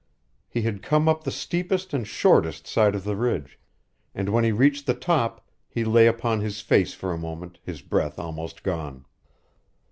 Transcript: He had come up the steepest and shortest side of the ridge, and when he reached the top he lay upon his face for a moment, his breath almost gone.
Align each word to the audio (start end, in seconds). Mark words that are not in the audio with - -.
He 0.49 0.63
had 0.63 0.81
come 0.81 1.07
up 1.07 1.23
the 1.23 1.31
steepest 1.31 1.93
and 1.93 2.07
shortest 2.07 2.65
side 2.65 2.95
of 2.95 3.03
the 3.03 3.15
ridge, 3.15 3.59
and 4.15 4.29
when 4.29 4.43
he 4.43 4.51
reached 4.51 4.87
the 4.87 4.95
top 4.95 5.45
he 5.69 5.85
lay 5.85 6.07
upon 6.07 6.39
his 6.39 6.59
face 6.59 6.95
for 6.95 7.13
a 7.13 7.19
moment, 7.19 7.59
his 7.61 7.83
breath 7.83 8.17
almost 8.17 8.63
gone. 8.63 9.05